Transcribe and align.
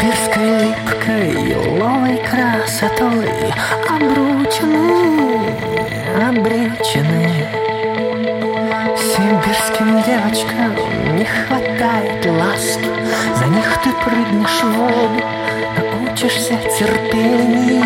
Вампирской 0.00 0.64
липкой, 0.64 1.30
лиловой 1.30 2.16
красотой 2.24 3.28
Обручены, 3.86 5.44
обречены 6.26 7.46
Сибирским 8.96 10.02
девочкам 10.02 11.16
не 11.18 11.24
хватает 11.26 12.24
ласки 12.26 12.88
За 13.36 13.46
них 13.46 13.78
ты 13.84 13.90
прыгнешь 14.02 14.62
в 14.62 14.72
воду, 14.72 15.22
научишься 15.76 16.56
терпению. 16.78 17.84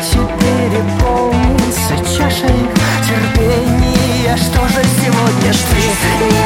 четыре 0.00 0.84
полницы 1.00 1.96
чашей 2.16 2.60
терпения 3.04 4.36
Что 4.36 4.68
же 4.68 4.84
сегодня 4.84 5.52
жди? 5.52 6.37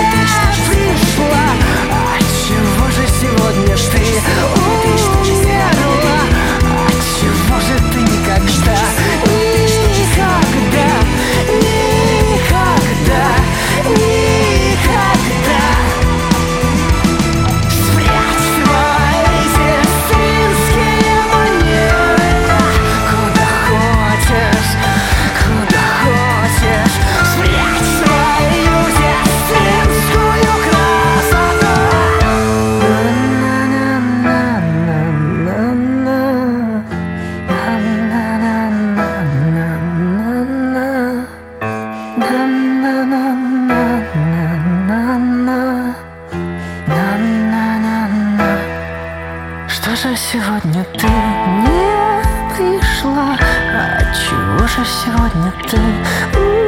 же 50.03 50.17
сегодня 50.17 50.85
ты 50.99 51.07
не 51.07 52.57
пришла? 52.57 53.37
А 53.39 54.01
чего 54.13 54.67
же 54.67 54.85
сегодня 54.85 55.53
ты 55.71 55.77
не 55.77 56.62